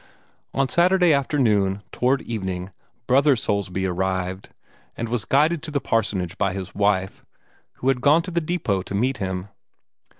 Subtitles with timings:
[0.55, 2.71] On Saturday afternoon, toward evening,
[3.05, 4.49] Brother Soulsby arrived,
[4.97, 7.23] and was guided to the parsonage by his wife,
[7.73, 9.49] who had gone to the depot to meet him.